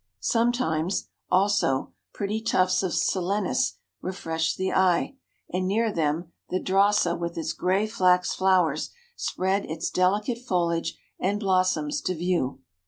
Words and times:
The 0.01 0.03
Pic 0.03 0.07
du 0.07 0.15
Midi. 0.19 0.25
Sometimes, 0.31 1.07
also, 1.29 1.93
pretty 2.11 2.41
tufts 2.41 2.81
of 2.81 2.91
silenas 2.91 3.73
refreshed 4.01 4.57
the 4.57 4.73
eye, 4.73 5.15
and 5.53 5.67
near 5.67 5.93
them 5.93 6.31
the 6.49 6.59
drasa 6.59 7.15
with 7.15 7.37
its 7.37 7.53
grey 7.53 7.85
flax 7.85 8.33
flowers 8.33 8.89
spread 9.15 9.65
its 9.65 9.91
delicate 9.91 10.39
foliage 10.39 10.97
and 11.19 11.39
blossoms 11.39 12.01
to 12.01 12.15
view. 12.15 12.61